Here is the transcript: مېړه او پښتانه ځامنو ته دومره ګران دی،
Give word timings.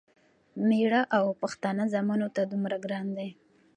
مېړه 0.67 1.01
او 1.17 1.25
پښتانه 1.41 1.83
ځامنو 1.93 2.27
ته 2.35 2.41
دومره 2.51 2.77
ګران 2.85 3.07
دی، 3.17 3.29